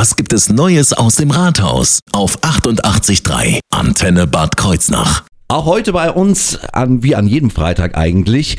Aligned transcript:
Was 0.00 0.16
gibt 0.16 0.32
es 0.32 0.48
Neues 0.48 0.94
aus 0.94 1.16
dem 1.16 1.30
Rathaus? 1.30 2.00
Auf 2.12 2.38
88.3 2.38 3.58
Antenne 3.68 4.26
Bad 4.26 4.56
Kreuznach. 4.56 5.24
Auch 5.48 5.66
heute 5.66 5.92
bei 5.92 6.10
uns, 6.10 6.58
an, 6.72 7.02
wie 7.02 7.14
an 7.14 7.26
jedem 7.26 7.50
Freitag 7.50 7.98
eigentlich, 7.98 8.56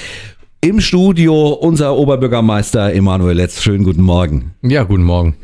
im 0.64 0.80
Studio 0.82 1.48
unser 1.54 1.96
Oberbürgermeister 1.96 2.94
Emanuel 2.94 3.38
Letz. 3.38 3.64
Schönen 3.64 3.84
guten 3.84 4.04
Morgen. 4.04 4.54
Ja, 4.62 4.84
guten 4.84 5.02
Morgen. 5.02 5.36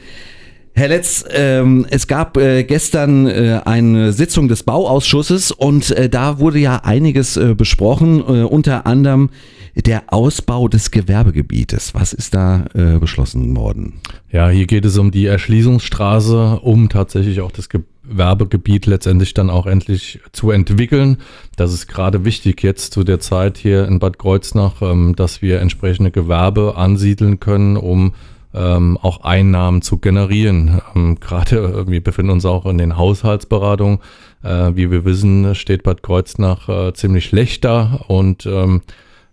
Herr 0.78 0.90
Letz, 0.90 1.26
ähm, 1.32 1.88
es 1.90 2.06
gab 2.06 2.38
äh, 2.38 2.64
gestern 2.64 3.26
äh, 3.26 3.62
eine 3.66 4.14
Sitzung 4.14 4.48
des 4.48 4.62
Bauausschusses 4.62 5.52
und 5.52 5.90
äh, 5.90 6.08
da 6.08 6.38
wurde 6.38 6.60
ja 6.60 6.82
einiges 6.84 7.36
äh, 7.36 7.56
besprochen, 7.56 8.20
äh, 8.20 8.44
unter 8.44 8.86
anderem 8.86 9.32
der 9.76 10.14
Ausbau 10.14 10.68
des 10.68 10.92
Gewerbegebietes. 10.92 11.96
Was 11.96 12.14
ist 12.14 12.36
da 12.36 12.68
äh, 12.76 13.00
beschlossen 13.00 13.56
worden? 13.56 14.02
Ja, 14.32 14.50
hier 14.50 14.68
geht 14.68 14.86
es 14.86 15.00
um 15.00 15.10
die 15.10 15.26
Erschließungsstraße, 15.26 16.60
um 16.60 16.90
tatsächlich 16.90 17.42
auch 17.42 17.52
das 17.52 17.70
Gewerbegebiet 17.70 18.86
letztendlich 18.86 19.34
dann 19.34 19.50
auch 19.50 19.66
endlich 19.66 20.20
zu 20.32 20.52
entwickeln. 20.52 21.18
Das 21.56 21.74
ist 21.74 21.88
gerade 21.88 22.24
wichtig 22.24 22.62
jetzt 22.62 22.94
zu 22.94 23.04
der 23.04 23.20
Zeit 23.20 23.58
hier 23.58 23.88
in 23.88 23.98
Bad 23.98 24.20
Kreuznach, 24.20 24.84
ähm, 24.84 25.16
dass 25.16 25.42
wir 25.42 25.60
entsprechende 25.60 26.12
Gewerbe 26.12 26.76
ansiedeln 26.78 27.40
können, 27.40 27.78
um 27.78 28.14
ähm, 28.58 28.98
auch 29.02 29.22
Einnahmen 29.22 29.82
zu 29.82 29.98
generieren. 30.00 30.82
Ähm, 30.96 31.20
Gerade 31.20 31.86
äh, 31.88 31.90
wir 31.90 32.04
befinden 32.04 32.32
uns 32.32 32.46
auch 32.46 32.66
in 32.66 32.78
den 32.78 32.98
Haushaltsberatungen. 32.98 34.00
Äh, 34.44 34.76
wie 34.76 34.92
wir 34.92 35.06
wissen, 35.06 35.56
steht 35.56 35.84
Bad 35.84 36.04
Kreuznach 36.04 36.70
äh, 36.70 36.94
ziemlich 36.94 37.26
schlecht 37.26 37.66
da 37.66 38.02
und 38.08 38.46
ähm, 38.46 38.82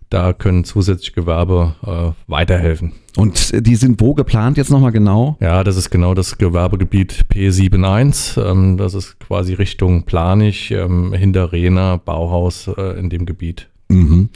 da 0.09 0.33
können 0.33 0.63
zusätzliche 0.63 1.13
Gewerbe 1.13 1.75
äh, 1.85 2.31
weiterhelfen. 2.31 2.93
Und 3.17 3.65
die 3.65 3.75
sind 3.75 3.99
wo 3.99 4.13
geplant 4.13 4.57
jetzt 4.57 4.69
nochmal 4.69 4.91
genau? 4.91 5.37
Ja, 5.39 5.63
das 5.63 5.77
ist 5.77 5.89
genau 5.89 6.13
das 6.13 6.37
Gewerbegebiet 6.37 7.25
P71. 7.31 8.41
Ähm, 8.41 8.77
das 8.77 8.93
ist 8.93 9.19
quasi 9.19 9.53
Richtung 9.53 10.03
Planich, 10.03 10.71
ähm, 10.71 11.13
hinter 11.13 11.51
Rena, 11.51 11.97
Bauhaus 11.97 12.69
äh, 12.77 12.99
in 12.99 13.09
dem 13.09 13.25
Gebiet. 13.25 13.67
Mhm. 13.87 14.29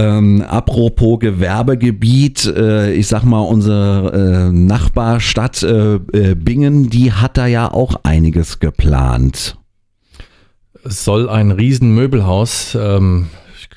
Ähm, 0.00 0.42
apropos 0.48 1.18
Gewerbegebiet, 1.18 2.46
äh, 2.46 2.92
ich 2.94 3.06
sag 3.06 3.22
mal, 3.24 3.40
unsere 3.40 4.48
äh, 4.48 4.52
Nachbarstadt 4.52 5.62
äh, 5.62 5.96
äh 5.96 6.34
Bingen, 6.34 6.88
die 6.88 7.12
hat 7.12 7.36
da 7.36 7.46
ja 7.46 7.70
auch 7.70 7.96
einiges 8.02 8.60
geplant. 8.60 9.58
Es 10.84 11.04
soll 11.04 11.28
ein 11.28 11.50
Riesenmöbelhaus 11.50 12.78
ähm, 12.80 13.26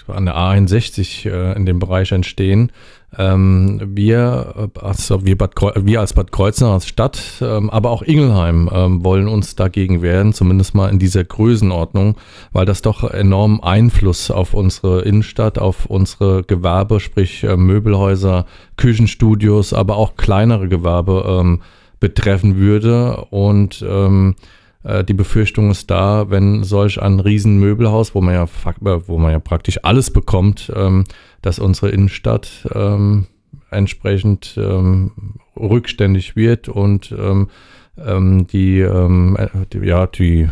an 0.08 0.26
der 0.26 0.36
A61 0.36 1.30
äh, 1.30 1.56
in 1.56 1.66
dem 1.66 1.80
Bereich 1.80 2.12
entstehen. 2.12 2.72
Ähm, 3.18 3.80
wir, 3.94 4.72
also 4.82 5.26
wir, 5.26 5.38
Bad, 5.38 5.54
wir 5.76 6.00
als 6.00 6.14
Bad 6.14 6.32
Kreuznach 6.32 6.72
als 6.72 6.88
Stadt, 6.88 7.22
ähm, 7.42 7.70
aber 7.70 7.92
auch 7.92 8.02
Ingelheim 8.02 8.70
ähm, 8.74 9.04
wollen 9.04 9.28
uns 9.28 9.56
dagegen 9.56 10.02
wehren, 10.02 10.34
zumindest 10.34 10.74
mal 10.74 10.90
in 10.90 10.98
dieser 10.98 11.24
Größenordnung, 11.24 12.18
weil 12.54 12.66
das 12.66 12.82
doch 12.82 13.04
enormen 13.04 13.62
Einfluss 13.62 14.32
auf 14.32 14.54
unsere 14.54 15.02
Innenstadt, 15.02 15.60
auf 15.60 15.86
unsere 15.86 16.44
Gewerbe, 16.44 17.00
sprich 17.00 17.44
äh, 17.44 17.56
Möbelhäuser, 17.56 18.46
Küchenstudios, 18.78 19.74
aber 19.74 19.98
auch 19.98 20.16
kleinere 20.16 20.68
Gewerbe 20.68 21.26
ähm, 21.28 21.62
betreffen 22.00 22.58
würde 22.58 23.28
und 23.30 23.86
ähm, 23.88 24.36
äh, 24.84 25.04
die 25.04 25.14
Befürchtung 25.14 25.72
ist 25.72 25.90
da, 25.90 26.30
wenn 26.30 26.64
solch 26.64 27.02
ein 27.02 27.20
Riesenmöbelhaus, 27.20 28.16
wo 28.16 28.22
man 28.22 28.34
ja, 28.34 28.44
äh, 28.44 29.00
wo 29.08 29.18
man 29.18 29.32
ja 29.32 29.40
praktisch 29.40 29.80
alles 29.84 30.12
bekommt, 30.12 30.72
ähm, 30.76 31.06
dass 31.42 31.60
unsere 31.60 31.90
Innenstadt 31.90 32.68
ähm, 32.74 33.28
entsprechend 33.72 34.56
ähm, 34.58 35.12
rückständig 35.58 36.36
wird 36.36 36.70
und 36.70 37.14
ähm, 37.18 37.50
ähm, 37.98 38.48
die, 38.48 38.80
ähm, 38.80 39.38
äh, 39.38 39.48
die, 39.72 39.80
ja, 39.80 40.08
die 40.08 40.50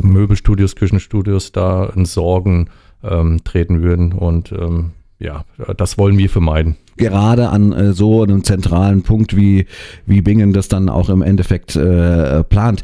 Möbelstudios, 0.00 0.76
Küchenstudios 0.76 1.52
da 1.52 1.86
in 1.86 2.04
Sorgen 2.04 2.70
treten 3.44 3.82
würden 3.82 4.14
und 4.14 4.54
ja, 5.18 5.44
das 5.76 5.98
wollen 5.98 6.16
wir 6.16 6.30
vermeiden 6.30 6.78
gerade 6.96 7.48
an 7.48 7.72
äh, 7.72 7.92
so 7.92 8.22
einem 8.22 8.44
zentralen 8.44 9.02
Punkt 9.02 9.36
wie, 9.36 9.66
wie 10.06 10.22
Bingen 10.22 10.52
das 10.52 10.68
dann 10.68 10.88
auch 10.88 11.08
im 11.08 11.22
Endeffekt 11.22 11.76
äh, 11.76 12.44
plant. 12.44 12.82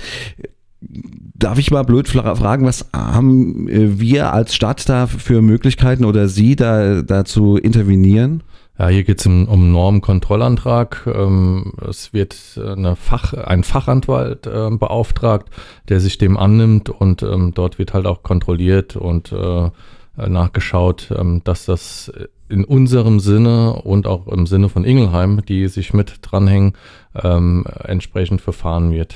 Darf 0.82 1.58
ich 1.58 1.70
mal 1.70 1.82
blöd 1.84 2.08
fragen, 2.08 2.64
was 2.64 2.88
haben 2.94 3.68
äh, 3.68 4.00
wir 4.00 4.32
als 4.32 4.54
Stadt 4.54 4.88
da 4.88 5.06
für 5.06 5.42
Möglichkeiten 5.42 6.04
oder 6.04 6.28
Sie 6.28 6.56
da, 6.56 7.02
da 7.02 7.24
zu 7.24 7.56
intervenieren? 7.56 8.42
Ja, 8.78 8.88
hier 8.88 9.04
geht 9.04 9.20
es 9.20 9.26
um, 9.26 9.46
um 9.46 9.72
Normkontrollantrag. 9.72 11.06
Ähm, 11.06 11.74
es 11.86 12.14
wird 12.14 12.58
eine 12.64 12.96
Fach, 12.96 13.34
ein 13.34 13.62
Fachanwalt 13.62 14.46
äh, 14.46 14.70
beauftragt, 14.70 15.50
der 15.90 16.00
sich 16.00 16.16
dem 16.16 16.38
annimmt 16.38 16.88
und 16.88 17.22
ähm, 17.22 17.52
dort 17.54 17.78
wird 17.78 17.92
halt 17.92 18.06
auch 18.06 18.22
kontrolliert 18.22 18.96
und 18.96 19.32
äh, 19.32 19.70
nachgeschaut, 20.16 21.12
ähm, 21.14 21.42
dass 21.44 21.66
das 21.66 22.10
in 22.48 22.64
unserem 22.64 23.20
Sinne 23.20 23.74
und 23.74 24.06
auch 24.06 24.26
im 24.28 24.46
Sinne 24.46 24.70
von 24.70 24.84
Ingelheim, 24.84 25.42
die 25.46 25.68
sich 25.68 25.92
mit 25.92 26.18
dranhängen, 26.22 26.72
entsprechend 27.12 28.40
verfahren 28.40 28.90
wird. 28.90 29.14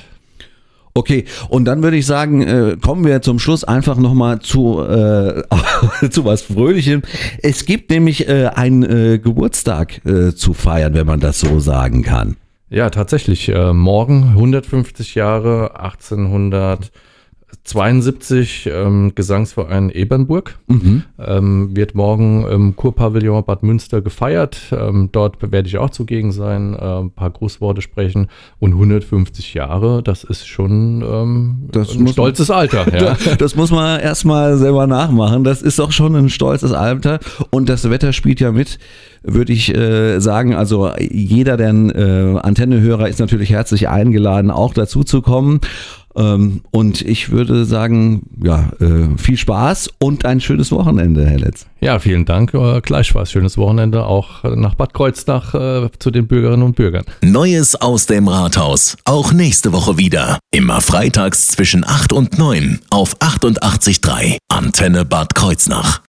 Okay, 0.97 1.25
und 1.49 1.65
dann 1.65 1.83
würde 1.83 1.97
ich 1.97 2.05
sagen, 2.05 2.41
äh, 2.41 2.77
kommen 2.81 3.03
wir 3.03 3.21
zum 3.21 3.37
Schluss 3.37 3.65
einfach 3.65 3.97
nochmal 3.97 4.39
zu, 4.39 4.81
äh, 4.81 5.43
zu 6.09 6.23
was 6.23 6.43
Fröhlichem. 6.43 7.01
Es 7.43 7.65
gibt 7.65 7.89
nämlich 7.89 8.29
äh, 8.29 8.45
einen 8.45 8.83
äh, 8.83 9.19
Geburtstag 9.19 10.05
äh, 10.05 10.33
zu 10.33 10.53
feiern, 10.53 10.93
wenn 10.93 11.05
man 11.05 11.19
das 11.19 11.41
so 11.41 11.59
sagen 11.59 12.01
kann. 12.01 12.37
Ja, 12.69 12.89
tatsächlich. 12.89 13.49
Äh, 13.49 13.73
morgen 13.73 14.29
150 14.29 15.15
Jahre 15.15 15.77
1800. 15.77 16.91
72 17.63 18.69
ähm, 18.71 19.13
Gesangsverein 19.15 19.89
Ebernburg. 19.89 20.57
Mhm. 20.67 21.03
Ähm, 21.19 21.75
wird 21.75 21.95
morgen 21.95 22.45
im 22.47 22.75
Kurpavillon 22.75 23.43
Bad 23.45 23.63
Münster 23.63 24.01
gefeiert. 24.01 24.57
Ähm, 24.71 25.09
dort 25.11 25.51
werde 25.51 25.67
ich 25.67 25.77
auch 25.77 25.89
zugegen 25.89 26.31
sein, 26.31 26.73
äh, 26.73 26.99
ein 26.99 27.11
paar 27.11 27.29
Grußworte 27.29 27.81
sprechen. 27.81 28.27
Und 28.59 28.73
150 28.73 29.53
Jahre, 29.53 30.03
das 30.03 30.23
ist 30.23 30.47
schon 30.47 31.01
ähm, 31.01 31.69
das 31.71 31.95
ein 31.95 32.07
stolzes 32.07 32.49
man, 32.49 32.57
Alter. 32.59 32.85
Ja. 32.95 33.17
das, 33.37 33.55
muss 33.55 33.71
man 33.71 33.99
erstmal 33.99 34.57
selber 34.57 34.87
nachmachen. 34.87 35.43
Das 35.43 35.61
ist 35.61 35.79
doch 35.79 35.91
schon 35.91 36.15
ein 36.15 36.29
stolzes 36.29 36.71
Alter. 36.71 37.19
Und 37.49 37.69
das 37.69 37.89
Wetter 37.89 38.13
spielt 38.13 38.39
ja 38.39 38.51
mit 38.51 38.79
würde 39.27 39.53
ich 39.53 39.75
äh, 39.75 40.19
sagen, 40.19 40.53
also 40.53 40.91
jeder, 40.99 41.57
der 41.57 41.69
äh, 41.69 42.39
Antennehörer 42.39 43.09
ist 43.09 43.19
natürlich 43.19 43.49
herzlich 43.49 43.89
eingeladen, 43.89 44.51
auch 44.51 44.73
dazu 44.73 45.03
zu 45.03 45.21
kommen. 45.21 45.61
Ähm, 46.15 46.61
und 46.71 47.01
ich 47.01 47.31
würde 47.31 47.65
sagen, 47.65 48.23
ja, 48.41 48.71
äh, 48.79 49.17
viel 49.17 49.37
Spaß 49.37 49.89
und 49.99 50.25
ein 50.25 50.39
schönes 50.39 50.71
Wochenende, 50.71 51.25
Herr 51.25 51.39
Letz. 51.39 51.65
Ja, 51.81 51.99
vielen 51.99 52.25
Dank. 52.25 52.53
Äh, 52.53 52.81
gleichfalls 52.81 53.31
schönes 53.31 53.57
Wochenende 53.57 54.05
auch 54.05 54.43
nach 54.43 54.75
Bad 54.75 54.93
Kreuznach 54.93 55.53
äh, 55.53 55.89
zu 55.99 56.11
den 56.11 56.27
Bürgerinnen 56.27 56.63
und 56.63 56.75
Bürgern. 56.75 57.03
Neues 57.21 57.75
aus 57.75 58.05
dem 58.05 58.27
Rathaus. 58.27 58.97
Auch 59.05 59.33
nächste 59.33 59.73
Woche 59.73 59.97
wieder. 59.97 60.39
Immer 60.51 60.81
freitags 60.81 61.49
zwischen 61.49 61.85
8 61.85 62.13
und 62.13 62.37
9 62.37 62.79
auf 62.89 63.17
88.3 63.19 64.37
Antenne 64.49 65.05
Bad 65.05 65.35
Kreuznach. 65.35 66.01